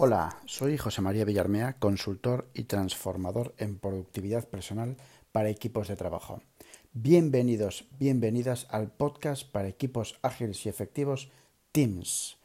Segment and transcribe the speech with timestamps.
[0.00, 4.96] Hola, soy José María Villarmea, consultor y transformador en productividad personal
[5.32, 6.40] para equipos de trabajo.
[6.92, 11.30] Bienvenidos, bienvenidas al podcast para equipos ágiles y efectivos
[11.72, 12.38] Teams.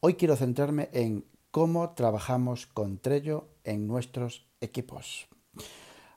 [0.00, 5.28] Hoy quiero centrarme en cómo trabajamos con Trello en nuestros equipos.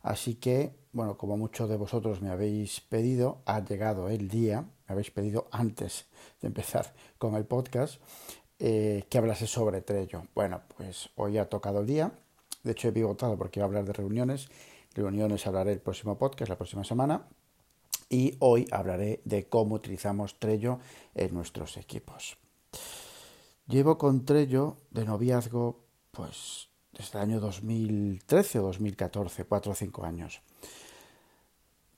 [0.01, 4.93] Así que, bueno, como muchos de vosotros me habéis pedido, ha llegado el día, me
[4.93, 6.07] habéis pedido antes
[6.41, 8.01] de empezar con el podcast,
[8.63, 10.27] eh, que hablase sobre Trello.
[10.35, 12.11] Bueno, pues hoy ha tocado el día.
[12.63, 14.49] De hecho, he pivotado porque iba a hablar de reuniones.
[14.93, 17.27] Reuniones hablaré el próximo podcast, la próxima semana.
[18.07, 20.77] Y hoy hablaré de cómo utilizamos Trello
[21.15, 22.37] en nuestros equipos.
[23.65, 30.05] Llevo con Trello de noviazgo, pues desde el año 2013 o 2014, cuatro o cinco
[30.05, 30.39] años.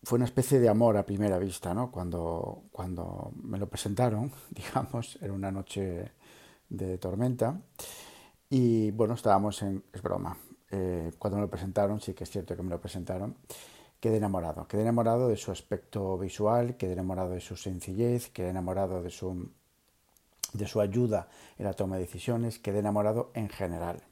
[0.02, 1.91] Fue una especie de amor a primera vista, ¿no?
[1.91, 6.13] Cuando, cuando me lo presentaron, digamos, era una noche
[6.73, 7.61] de Tormenta.
[8.49, 10.37] Y bueno, estábamos en, es broma,
[10.71, 13.35] eh, cuando me lo presentaron, sí que es cierto que me lo presentaron,
[13.99, 14.67] quedé enamorado.
[14.67, 19.49] Quedé enamorado de su aspecto visual, quedé enamorado de su sencillez, quedé enamorado de su,
[20.53, 24.03] de su ayuda en la toma de decisiones, quedé enamorado en general.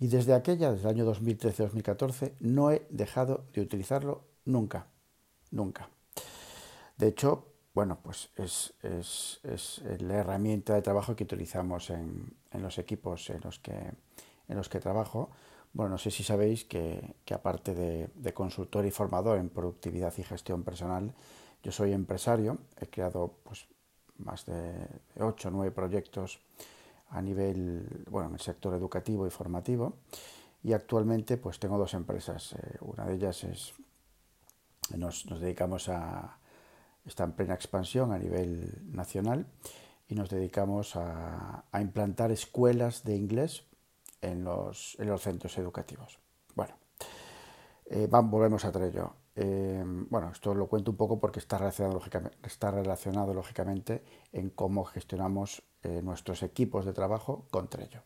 [0.00, 4.86] Y desde aquella, desde el año 2013-2014, no he dejado de utilizarlo nunca,
[5.50, 5.88] nunca.
[6.96, 12.62] De hecho, bueno, pues es, es, es, la herramienta de trabajo que utilizamos en, en,
[12.62, 15.30] los equipos en los que, en los que trabajo.
[15.72, 20.22] Bueno, no sé si sabéis que, que aparte de, consultor y formador en productividad y
[20.22, 21.14] gestión personal,
[21.62, 22.58] yo soy empresario.
[22.78, 23.66] He creado pues,
[24.18, 24.86] más de
[25.18, 26.40] 8 o 9 proyectos
[27.08, 29.94] a nivel, bueno, en el sector educativo y formativo.
[30.62, 32.52] Y actualmente pues tengo dos empresas.
[32.52, 33.72] Eh, una de ellas es,
[34.94, 36.38] nos, nos dedicamos a,
[37.04, 39.46] está en plena expansión a nivel nacional
[40.08, 43.64] y nos dedicamos a, implantar escuelas de inglés
[44.20, 46.18] en los, en los centros educativos.
[46.54, 46.74] Bueno,
[47.86, 49.14] eh, volvemos a Trello.
[49.34, 54.50] Eh, bueno, esto lo cuento un poco porque está relacionado, lógicamente, está relacionado lógicamente en
[54.50, 58.02] cómo gestionamos eh, nuestros equipos de trabajo con Trello.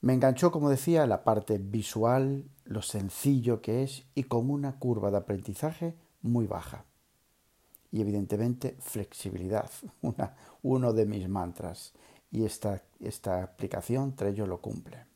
[0.00, 5.10] Me enganchó, como decía, la parte visual, lo sencillo que es y con una curva
[5.10, 6.86] de aprendizaje muy baja
[7.92, 9.70] y evidentemente flexibilidad,
[10.02, 11.92] una, uno de mis mantras.
[12.30, 15.06] Y esta, esta aplicación Trello lo cumple.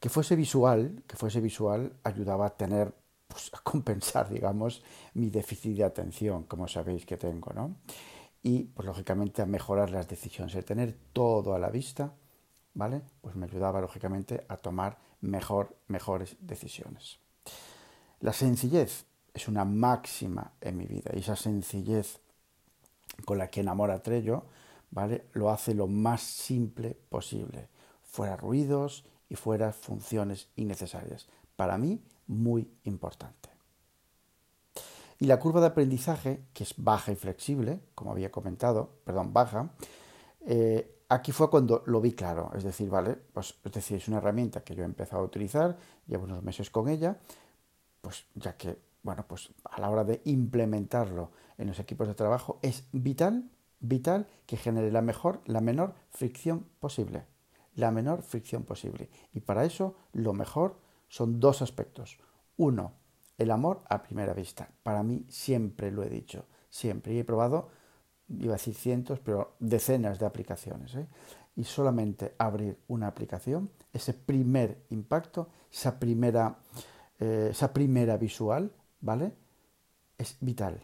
[0.00, 2.92] Que fuese visual, que fuese visual ayudaba a tener,
[3.26, 4.82] pues, a compensar, digamos,
[5.14, 7.76] mi déficit de atención, como sabéis que tengo, ¿no?
[8.42, 10.54] Y, pues, lógicamente, a mejorar las decisiones.
[10.54, 12.14] El tener todo a la vista,
[12.74, 13.02] ¿vale?
[13.20, 17.18] Pues me ayudaba, lógicamente, a tomar mejor, mejores decisiones.
[18.20, 19.04] La sencillez,
[19.38, 22.20] es una máxima en mi vida y esa sencillez
[23.24, 24.46] con la que enamora Trello,
[24.90, 25.26] ¿vale?
[25.32, 27.68] Lo hace lo más simple posible,
[28.02, 31.28] fuera ruidos y fuera funciones innecesarias.
[31.56, 33.48] Para mí, muy importante.
[35.20, 39.70] Y la curva de aprendizaje, que es baja y flexible, como había comentado, perdón, baja,
[40.46, 42.50] eh, aquí fue cuando lo vi claro.
[42.56, 45.76] Es decir, vale, pues es decir, es una herramienta que yo he empezado a utilizar,
[46.06, 47.18] llevo unos meses con ella,
[48.00, 52.58] pues ya que bueno, pues a la hora de implementarlo en los equipos de trabajo
[52.62, 53.50] es vital,
[53.80, 57.24] vital que genere la mejor, la menor fricción posible.
[57.74, 59.08] La menor fricción posible.
[59.32, 62.18] Y para eso lo mejor son dos aspectos.
[62.56, 62.94] Uno,
[63.38, 64.68] el amor a primera vista.
[64.82, 67.14] Para mí siempre lo he dicho, siempre.
[67.14, 67.70] Y he probado,
[68.28, 70.94] iba a decir cientos, pero decenas de aplicaciones.
[70.96, 71.06] ¿eh?
[71.56, 76.58] Y solamente abrir una aplicación, ese primer impacto, esa primera,
[77.20, 79.34] eh, esa primera visual, ¿vale?
[80.16, 80.82] Es vital.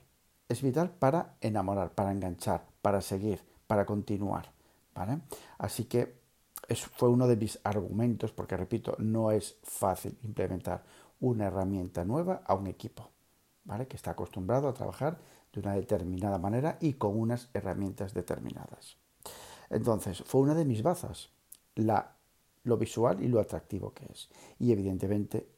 [0.49, 4.53] Es vital para enamorar, para enganchar, para seguir, para continuar,
[4.95, 5.21] ¿vale?
[5.59, 6.21] Así que
[6.69, 10.85] eso fue uno de mis argumentos, porque repito, no es fácil implementar
[11.21, 13.11] una herramienta nueva a un equipo,
[13.65, 13.87] ¿vale?
[13.87, 15.19] Que está acostumbrado a trabajar
[15.53, 18.97] de una determinada manera y con unas herramientas determinadas.
[19.71, 21.31] Entonces, fue una de mis bazas,
[21.75, 22.17] la,
[22.65, 24.29] lo visual y lo atractivo que es.
[24.59, 25.49] Y evidentemente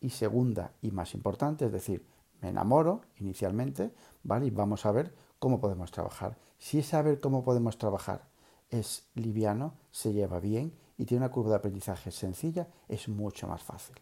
[0.00, 2.06] y segunda y más importante, es decir,
[2.40, 3.92] me enamoro inicialmente,
[4.22, 4.46] ¿vale?
[4.46, 6.38] Y vamos a ver cómo podemos trabajar.
[6.58, 8.28] Si es saber cómo podemos trabajar
[8.70, 13.62] es liviano, se lleva bien y tiene una curva de aprendizaje sencilla, es mucho más
[13.62, 13.96] fácil.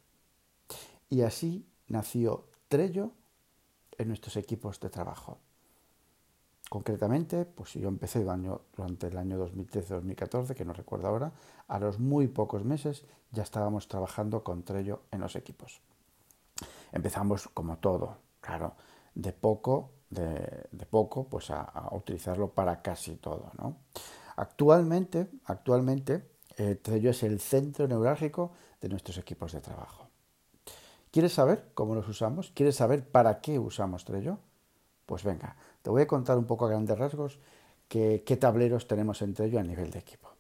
[1.09, 3.13] Y así nació Trello
[3.97, 5.39] en nuestros equipos de trabajo.
[6.69, 11.33] Concretamente, pues yo empecé durante el año 2013-2014, que no recuerdo ahora,
[11.69, 15.81] a los muy pocos meses ya estábamos trabajando con Trello en los equipos.
[16.91, 18.75] Empezamos como todo, claro,
[19.15, 23.77] de poco, de, poco, pues a, utilizarlo para casi todo, ¿no?
[24.37, 30.09] Actualmente, actualmente Eh, Trello es el centro neurálgico de nuestros equipos de trabajo.
[31.11, 32.51] ¿Quieres saber cómo los usamos?
[32.55, 34.39] ¿Quieres saber para qué usamos Trello?
[35.05, 35.55] Pues venga,
[35.87, 37.39] te voy a contar un poco a grandes rasgos
[37.87, 40.31] qué, tableros tenemos en Trello a nivel de equipo.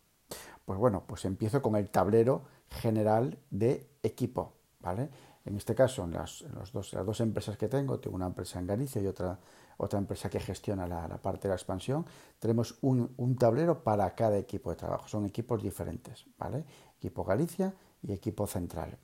[0.64, 5.08] Pues bueno, pues empiezo con el tablero general de equipo, ¿vale?
[5.44, 8.66] En este caso, en las, dos, las dos empresas que tengo, tengo una empresa en
[8.66, 9.38] Galicia y otra,
[9.76, 12.04] otra empresa que gestiona la, parte de la expansión,
[12.40, 15.06] tenemos un, tablero para cada equipo de trabajo.
[15.06, 16.64] Son equipos diferentes, ¿vale?
[16.98, 17.72] Equipo Galicia
[18.02, 18.98] y equipo central.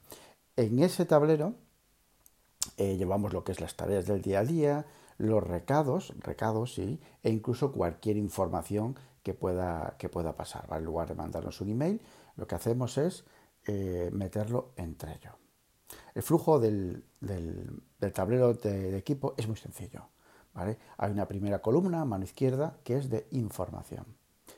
[0.57, 1.55] En ese tablero
[2.79, 4.87] eh, llevamos lo que es las tareas del día a día,
[5.19, 10.67] los recados, recados sí, e incluso cualquier información que pueda, que pueda pasar.
[10.71, 12.01] En lugar de mandarnos un email,
[12.37, 13.25] lo que hacemos es
[13.67, 15.35] eh, meterlo entre ellos.
[16.15, 17.05] El flujo del,
[18.13, 20.09] tablero de, equipo es muy sencillo.
[20.55, 20.79] ¿vale?
[20.99, 24.05] Hay una primera columna mano izquierda que es de información.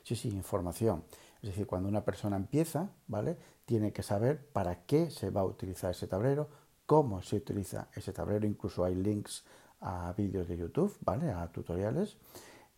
[0.03, 1.05] Sí, sí, información.
[1.43, 3.37] Es decir, cuando una persona empieza, ¿vale?
[3.65, 6.49] Tiene que saber para qué se va a utilizar ese tablero,
[6.87, 9.45] cómo se utiliza ese tablero, incluso hay links
[9.85, 11.31] a vídeos de YouTube, ¿vale?
[11.31, 12.17] A tutoriales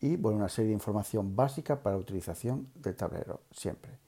[0.00, 3.98] y bueno, una serie de información básica para utilización del tablero, siempre.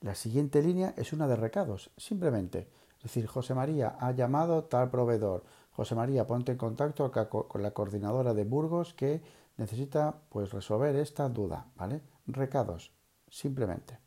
[0.00, 2.68] La siguiente línea es una de recados, simplemente
[2.98, 5.44] es decir, José María ha llamado tal proveedor.
[5.70, 9.22] José María, ponte en contacto con la coordinadora de Burgos que
[9.56, 12.02] necesita pues resolver esta duda, ¿vale?
[12.26, 12.90] Recados,
[13.28, 13.98] simplemente.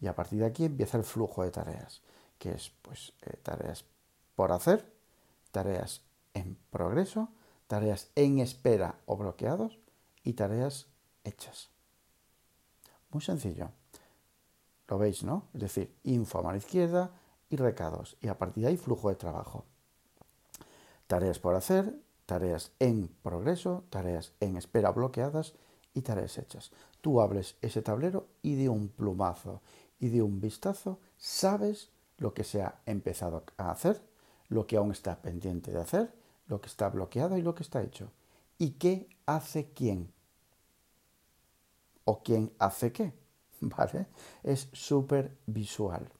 [0.00, 2.00] Y a partir de aquí empieza el flujo de tareas,
[2.38, 3.84] que es pues eh, tareas
[4.36, 4.92] por hacer,
[5.50, 6.02] tareas
[6.34, 7.30] en progreso,
[7.66, 9.78] tareas en espera o bloqueados
[10.22, 10.88] y tareas
[11.24, 11.70] hechas.
[13.10, 13.70] Muy sencillo.
[14.88, 15.48] Lo veis, ¿no?
[15.54, 17.10] Es decir, info a mano izquierda,
[17.54, 18.16] y recados.
[18.20, 19.64] Y a partir de ahí flujo de trabajo.
[21.06, 21.94] Tareas por hacer,
[22.26, 25.54] tareas en progreso, tareas en espera bloqueadas
[25.92, 26.72] y tareas hechas.
[27.00, 29.60] Tú hables ese tablero y de un plumazo
[30.00, 34.02] y de un vistazo sabes lo que se ha empezado a hacer,
[34.48, 36.14] lo que aún está pendiente de hacer,
[36.46, 38.10] lo que está bloqueado y lo que está hecho.
[38.58, 40.12] ¿Y qué hace quién?
[42.04, 43.12] ¿O quién hace qué?
[43.60, 44.06] ¿Vale?
[44.42, 46.10] Es súper visual.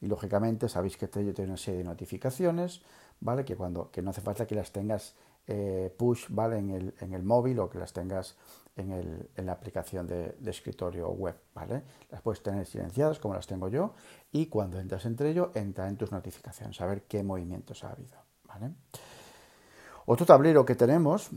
[0.00, 2.82] Y lógicamente sabéis que Trello tiene una serie de notificaciones,
[3.20, 3.44] ¿vale?
[3.44, 5.14] Que, cuando, que no hace falta que las tengas
[5.46, 6.58] eh, push, ¿vale?
[6.58, 8.36] En el, en el, móvil o que las tengas
[8.76, 11.82] en, el, en la aplicación de, de, escritorio web, ¿vale?
[12.10, 13.94] Las puedes tener silenciadas como las tengo yo
[14.32, 18.18] y cuando entras en Trello entra en tus notificaciones a ver qué movimientos ha habido,
[18.44, 18.72] ¿vale?
[20.12, 21.30] Otro tablero que tenemos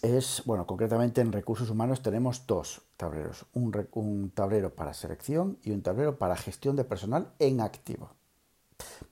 [0.00, 5.82] es, bueno, concretamente en recursos humanos tenemos dos tableros, un, tablero para selección y un
[5.82, 8.14] tablero para gestión de personal en activo.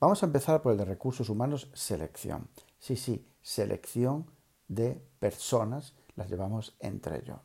[0.01, 2.49] Vamos a empezar por el de recursos humanos, selección.
[2.79, 4.31] Sí, sí, selección
[4.67, 7.41] de personas, las llevamos entre ellos.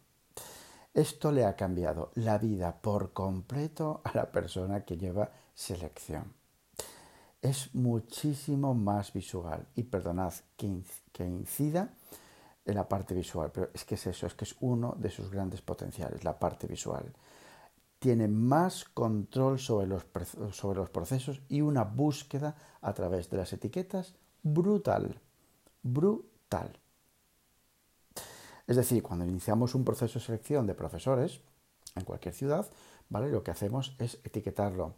[0.93, 6.42] Esto le ha cambiado la vida por completo a la persona que lleva selección.
[7.43, 11.93] Es muchísimo más visual y perdonad que incida
[12.65, 15.29] en la parte visual, pero es que es eso, es que es uno de sus
[15.29, 17.03] grandes potenciales, la parte visual.
[17.99, 20.05] Tiene más control sobre los,
[20.53, 25.19] sobre los procesos y una búsqueda a través de las etiquetas brutal,
[25.81, 26.79] brutal.
[28.67, 31.41] Es decir, cuando iniciamos un proceso de selección de profesores
[31.93, 32.71] en cualquier ciudad,
[33.09, 33.29] ¿vale?
[33.29, 34.93] lo que hacemos es etiquetarlo,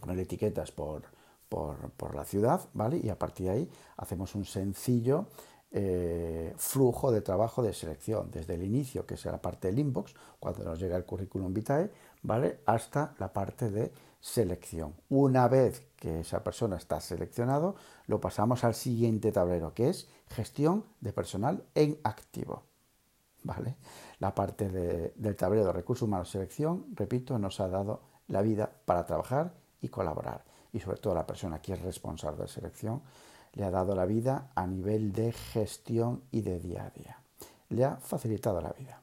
[0.00, 1.02] poner etiquetas por,
[1.48, 2.98] por, la ciudad, ¿vale?
[3.02, 5.26] y a partir de ahí hacemos un sencillo
[5.70, 10.14] eh, flujo de trabajo de selección, desde el inicio, que es la parte del inbox,
[10.38, 11.90] cuando nos llega el currículum vitae,
[12.22, 12.60] ¿vale?
[12.66, 14.94] hasta la parte de selección.
[15.08, 17.76] Una vez que esa persona está seleccionado,
[18.06, 22.62] lo pasamos al siguiente tablero, que es gestión de personal en activo.
[23.42, 23.76] ¿Vale?
[24.18, 29.06] La parte del tablero de recursos humanos selección, repito, nos ha dado la vida para
[29.06, 30.44] trabajar y colaborar.
[30.76, 33.00] Y sobre todo la persona que es responsable de selección
[33.54, 37.18] le ha dado la vida a nivel de gestión y de día a día.
[37.70, 39.00] Le ha facilitado la vida.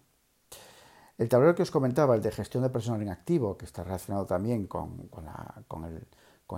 [1.18, 4.68] El tablero que os comentaba, el de gestión de personal inactivo, que está relacionado también
[4.68, 5.10] con,
[5.86, 6.08] el,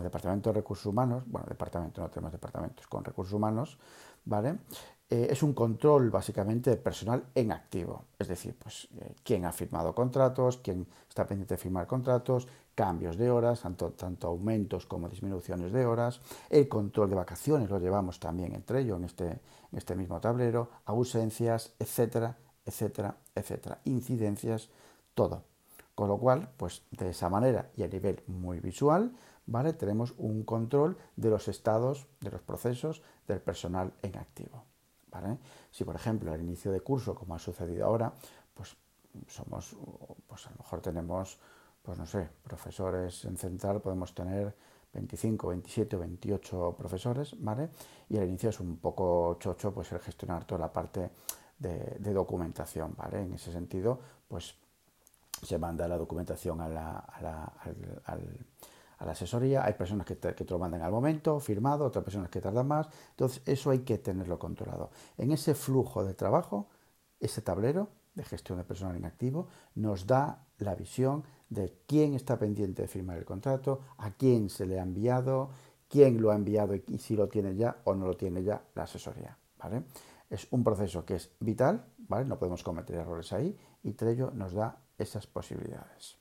[0.03, 3.77] Departamento de Recursos Humanos, bueno, departamento, no tenemos departamentos, con recursos humanos,
[4.25, 4.57] ¿vale?
[5.10, 9.53] Eh, es un control básicamente de personal en activo, es decir, pues eh, quién ha
[9.53, 15.10] firmado contratos, quién está pendiente de firmar contratos, cambios de horas, tanto, tanto, aumentos como
[15.10, 19.77] disminuciones de horas, el control de vacaciones lo llevamos también entre ellos en este, en
[19.77, 24.70] este mismo tablero, ausencias, etcétera, etcétera, etcétera, incidencias,
[25.13, 25.44] todo.
[25.96, 29.15] Con lo cual, pues de esa manera y a nivel muy visual,
[29.46, 29.72] ¿vale?
[29.72, 34.65] Tenemos un control de los estados, de los procesos del personal en activo.
[35.72, 38.13] Si, por ejemplo, al inicio de curso, como ha sucedido ahora,
[38.53, 38.75] pues
[39.27, 39.75] somos,
[40.27, 41.39] pues a lo mejor tenemos
[41.86, 44.56] pues no sé, profesores en central podemos tener
[44.94, 47.70] 25, 27 o 28 profesores, ¿vale?
[48.10, 51.12] Y al inicio es un poco chocho pues el gestionar toda la parte
[51.60, 53.22] de, documentación, ¿vale?
[53.22, 54.56] En ese sentido, pues
[55.44, 57.54] se manda la documentación a la, a la,
[58.98, 62.04] a la asesoría, hay personas que te, que te, lo mandan al momento, firmado, otras
[62.04, 64.89] personas que tardan más, entonces eso hay que tenerlo controlado.
[65.18, 66.70] En ese flujo de trabajo,
[67.20, 72.83] ese tablero de gestión de personal inactivo nos da la visión de quién está pendiente
[72.83, 75.49] de firmar el contrato, a quién se le ha enviado,
[75.87, 78.83] quién lo ha enviado y si lo tiene ya o no lo tiene ya la
[78.83, 79.37] asesoría.
[79.57, 79.83] ¿vale?
[80.29, 82.25] Es un proceso que es vital, ¿vale?
[82.25, 86.17] no podemos cometer errores ahí y Trello nos da esas posibilidades.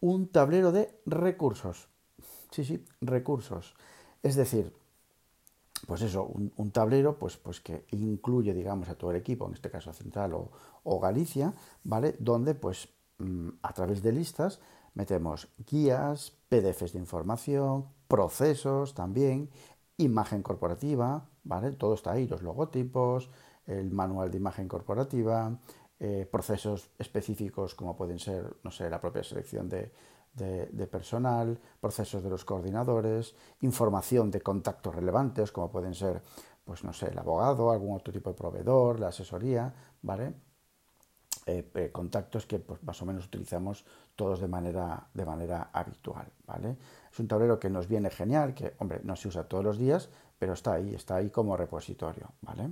[0.00, 1.88] Un tablero de recursos.
[2.50, 3.74] Sí, sí, recursos.
[4.22, 4.74] Es decir,
[5.86, 9.70] pues eso, un, tablero pues, pues que incluye, digamos, a todo el equipo, en este
[9.70, 10.50] caso Central o,
[10.84, 11.54] o Galicia,
[11.84, 12.16] ¿vale?
[12.18, 12.88] Donde pues
[13.62, 14.60] a través de listas
[14.94, 19.50] metemos guías, PDFs de información, procesos también,
[19.96, 21.72] imagen corporativa, ¿vale?
[21.72, 23.30] Todo está ahí, los logotipos,
[23.66, 25.58] el manual de imagen corporativa,
[25.98, 29.92] eh, procesos específicos como pueden ser, no sé, la propia selección de,
[30.34, 36.22] de, personal, procesos de los coordinadores, información de contactos relevantes como pueden ser,
[36.64, 40.34] pues no sé, el abogado, algún otro tipo de proveedor, la asesoría, ¿vale?
[41.44, 43.84] Eh, eh, contactos que pues, más o menos utilizamos
[44.14, 46.28] todos de manera, de manera habitual.
[46.46, 46.76] ¿vale?
[47.10, 50.08] Es un tablero que nos viene genial, que hombre, no se usa todos los días,
[50.38, 52.28] pero está ahí, está ahí como repositorio.
[52.42, 52.70] ¿vale?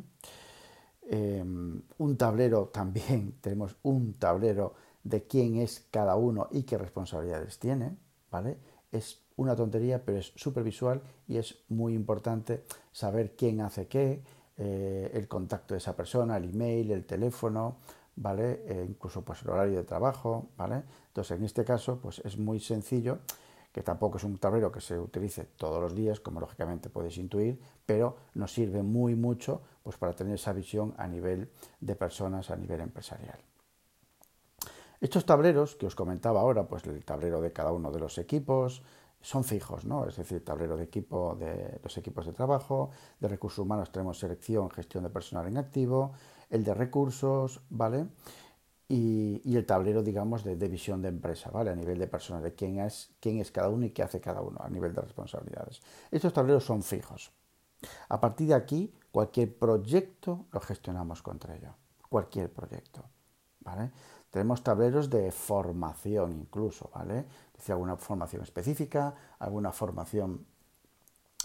[1.02, 7.58] Em, un tablero también, tenemos un tablero de quién es cada uno y qué responsabilidades
[7.58, 7.96] tiene.
[8.30, 8.56] ¿vale?
[8.92, 12.62] Es una tontería, pero es súper visual y es muy importante
[12.92, 14.22] saber quién hace qué,
[14.62, 17.78] eh, el contacto de esa persona, el email, el teléfono,
[18.16, 18.62] ¿vale?
[18.66, 20.82] Eh, incluso pues el horario de trabajo, ¿vale?
[21.08, 23.18] Entonces en este caso pues es muy sencillo,
[23.72, 27.60] que tampoco es un tablero que se utilice todos los días, como lógicamente podéis intuir,
[27.86, 31.50] pero nos sirve muy mucho pues para tener esa visión a nivel
[31.80, 33.38] de personas, a nivel empresarial.
[35.00, 38.82] Estos tableros que os comentaba ahora, pues el tablero de cada uno de los equipos,
[39.22, 40.06] son fijos, ¿no?
[40.06, 44.70] Es decir, tablero de equipo de los equipos de trabajo, de recursos humanos tenemos selección,
[44.70, 46.12] gestión de personal en activo,
[46.50, 48.06] el de recursos, ¿vale?
[48.88, 51.70] Y, el tablero, digamos, de, visión de empresa, ¿vale?
[51.70, 54.42] A nivel de personas, de quién es, quién es cada uno y qué hace cada
[54.42, 55.80] uno, a nivel de responsabilidades.
[56.10, 57.30] Estos tableros son fijos.
[58.08, 61.74] A partir de aquí, cualquier proyecto lo gestionamos contra ello.
[62.08, 63.04] Cualquier proyecto,
[63.60, 63.92] ¿vale?
[64.30, 67.26] Tenemos tableros de formación incluso, ¿vale?
[67.56, 70.46] Decir, alguna formación específica, alguna formación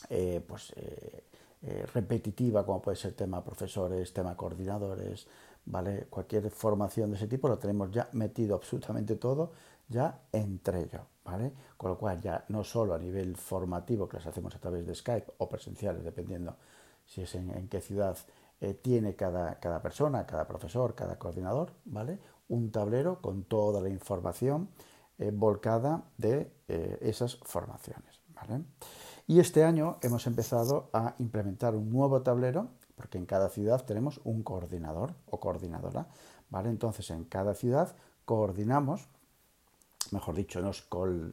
[0.09, 1.25] eh, pues, eh,
[1.67, 5.25] eh, repetitiva, como puede ser tema profesores, tema coordinadores,
[5.65, 6.05] ¿vale?
[6.11, 9.51] Cualquier formación de ese tipo lo tenemos ya metido absolutamente todo
[9.87, 11.53] ya entre ello, ¿vale?
[11.75, 14.93] Con lo cual ya no solo a nivel formativo, que las hacemos a través de
[14.93, 16.55] Skype o presenciales, dependiendo
[17.03, 18.15] si es en, qué ciudad
[18.61, 22.19] eh, tiene cada, cada persona, cada profesor, cada coordinador, ¿vale?
[22.47, 24.69] Un tablero con toda la información
[25.17, 26.51] eh, volcada de
[27.01, 28.65] esas formaciones, ¿vale?
[29.27, 34.21] Y este año hemos empezado a implementar un nuevo tablero, porque en cada ciudad tenemos
[34.23, 36.07] un coordinador o coordinadora.
[36.49, 36.69] ¿vale?
[36.69, 39.07] Entonces, en cada ciudad coordinamos,
[40.11, 40.87] mejor dicho, nos,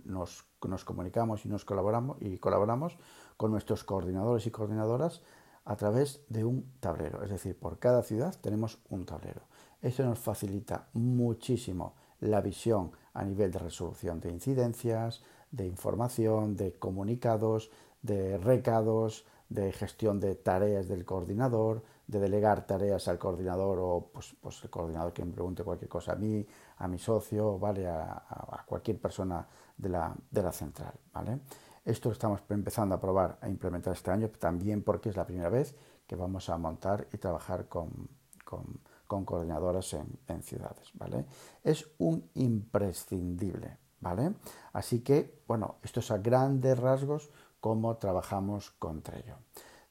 [0.05, 2.97] nos, comunicamos y nos colaboramos, y colaboramos
[3.37, 5.21] con nuestros coordinadores y coordinadoras
[5.67, 7.23] a través de un tablero.
[7.23, 9.43] Es decir, por cada ciudad tenemos un tablero.
[9.83, 16.73] Eso nos facilita muchísimo la visión a nivel de resolución de incidencias, de información, de
[16.73, 17.71] comunicados,
[18.03, 24.35] de recados, de gestión de tareas del coordinador, de delegar tareas al coordinador o pues,
[24.41, 26.45] pues el coordinador que me pregunte cualquier cosa a mí,
[26.79, 27.87] a mi socio, ¿vale?
[27.87, 30.95] a, cualquier persona de la, de la, central.
[31.13, 31.41] ¿vale?
[31.85, 35.51] Esto lo estamos empezando a probar, a implementar este año, también porque es la primera
[35.51, 35.75] vez
[36.07, 38.09] que vamos a montar y trabajar con,
[38.45, 40.91] con, con coordinadoras en, en, ciudades.
[40.95, 41.27] ¿vale?
[41.63, 43.82] Es un imprescindible.
[44.03, 44.35] ¿Vale?
[44.75, 47.31] Así que, bueno, esto es a grandes rasgos
[47.61, 49.37] cómo trabajamos con Trello.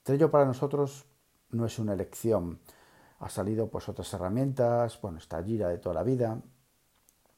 [0.03, 1.05] Trello para nosotros
[1.49, 2.59] no es una elección.
[3.19, 6.39] Ha salido pues otras herramientas, bueno, está Gira de toda la vida,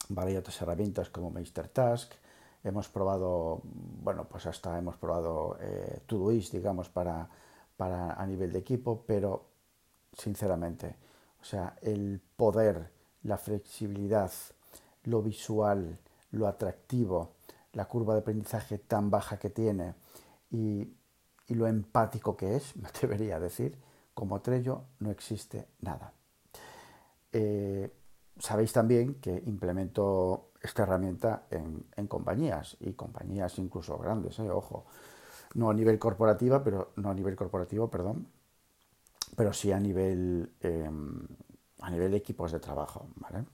[0.09, 0.31] ¿vale?
[0.31, 1.31] Hay otras herramientas como
[1.71, 2.13] Task.
[2.63, 7.29] Hemos probado, bueno, pues hasta hemos probado eh, Todoist, digamos, para,
[7.77, 9.49] para a nivel de equipo, pero
[10.17, 10.95] sinceramente,
[11.41, 12.89] o sea, el poder,
[13.23, 14.31] la flexibilidad,
[15.03, 15.99] lo visual,
[16.33, 17.35] lo atractivo,
[17.73, 19.95] la curva de aprendizaje tan baja que tiene
[20.51, 20.87] y,
[21.49, 23.77] lo empático que es, me atrevería a decir,
[24.13, 26.13] como Trello no existe nada.
[27.31, 27.91] Eh,
[28.39, 34.49] sabéis también que implemento esta herramienta en, compañías y compañías incluso grandes, ¿eh?
[34.49, 34.85] ojo,
[35.55, 38.27] no a nivel corporativa, pero no a nivel corporativo, perdón,
[39.35, 41.27] pero sí a nivel em,
[41.81, 43.45] a nivel de equipos de trabajo, ¿vale?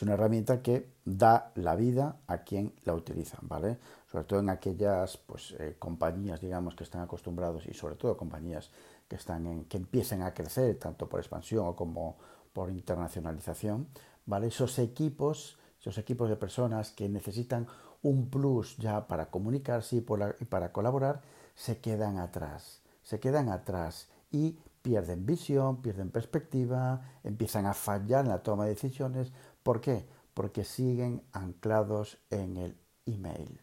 [0.00, 3.76] Es una herramienta que da la vida a quien la utiliza, ¿vale?
[4.10, 8.70] Sobre todo en aquellas pues, eh, compañías, digamos, que están acostumbrados y sobre todo compañías
[9.06, 12.16] que, están que empiecen a crecer, tanto por expansión como
[12.54, 13.88] por internacionalización,
[14.24, 14.46] ¿vale?
[14.46, 17.66] Esos equipos, esos equipos de personas que necesitan
[18.00, 21.20] un plus ya para comunicarse y, y para colaborar,
[21.54, 28.30] se quedan atrás, se quedan atrás y pierden visión, pierden perspectiva, empiezan a fallar en
[28.30, 29.32] la toma de decisiones.
[29.62, 30.08] ¿Por qué?
[30.34, 33.60] Porque siguen anclados en el email.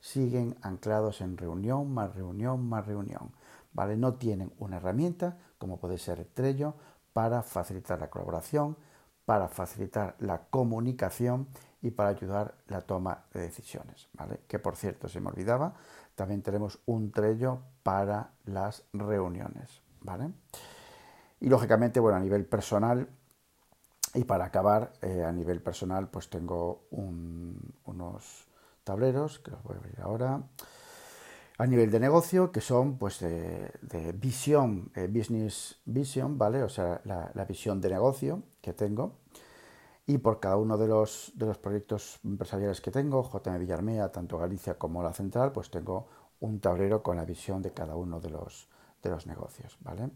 [0.00, 3.32] Siguen anclados en reunión, más reunión, más reunión.
[3.72, 3.96] ¿Vale?
[3.96, 6.74] No tienen una herramienta, como puede ser Trello,
[7.12, 8.76] para facilitar la colaboración,
[9.24, 11.48] para facilitar la comunicación
[11.80, 14.08] y para ayudar la toma de decisiones.
[14.12, 14.40] ¿vale?
[14.48, 15.74] Que por cierto, se me olvidaba,
[16.14, 19.82] también tenemos un Trello para las reuniones.
[20.00, 20.30] ¿vale?
[21.40, 23.08] Y lógicamente, bueno, a nivel personal,
[24.14, 28.46] y para acabar, eh, a nivel personal, pues tengo unos
[28.84, 30.42] tableros, que los voy a abrir ahora,
[31.58, 33.70] a nivel de negocio, que son pues de,
[34.18, 36.62] visión, eh, business vision, ¿vale?
[36.62, 39.18] O sea, la, visión de negocio que tengo.
[40.06, 44.38] Y por cada uno de los, de los proyectos empresariales que tengo, JM Villarmea, tanto
[44.38, 46.08] Galicia como la Central, pues tengo
[46.40, 48.68] un tablero con la visión de cada uno de los,
[49.02, 50.10] de los negocios, ¿vale?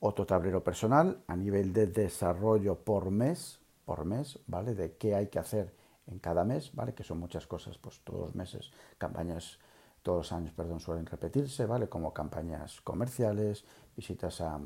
[0.00, 4.74] Otro tablero personal a nivel de desarrollo por mes, por mes, ¿vale?
[4.74, 5.74] De qué hay que hacer
[6.06, 6.94] en cada mes, ¿vale?
[6.94, 9.58] Que son muchas cosas, pues todos los meses, campañas,
[10.02, 11.88] todos los años, perdón, suelen repetirse, ¿vale?
[11.88, 13.64] Como campañas comerciales,
[13.94, 14.60] visitas a,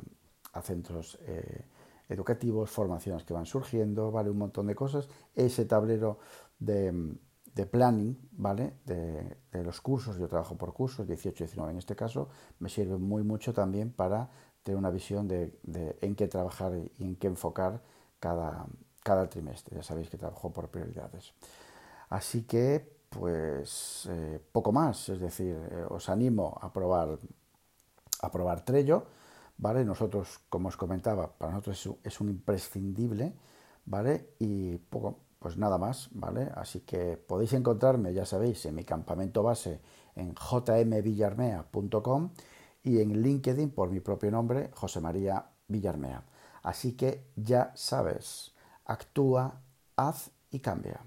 [0.63, 1.67] centros eh,
[2.09, 4.31] educativos, formaciones que van surgiendo, ¿vale?
[4.31, 5.09] Un montón de cosas.
[5.35, 6.19] Ese tablero
[6.61, 7.17] de,
[7.55, 8.75] de planning, ¿vale?
[8.85, 12.99] De, los cursos, yo trabajo por cursos, 18 y 19 en este caso, me sirve
[12.99, 14.31] muy mucho también para
[14.65, 15.53] tener una visión de,
[16.01, 17.81] en qué trabajar y en qué enfocar
[18.19, 18.67] cada,
[19.03, 19.77] cada trimestre.
[19.77, 21.35] Ya sabéis que trabajo por prioridades.
[22.09, 27.19] Así que, pues, eh, poco más, es decir, eh, os animo a probar,
[28.21, 29.05] a probar Trello,
[29.59, 29.85] ¿vale?
[29.85, 33.35] Nosotros, como os comentaba, para nosotros es un, es un imprescindible,
[33.85, 34.31] ¿vale?
[34.39, 36.51] Y poco, pues nada más, ¿vale?
[36.55, 39.81] Así que podéis encontrarme, ya sabéis, en mi campamento base
[40.17, 42.31] en jmvillarmea.com
[42.85, 46.23] y en LinkedIn por mi propio nombre, José María Villarmea.
[46.63, 49.63] Así que ya sabes, actúa,
[49.97, 51.01] haz y cambia.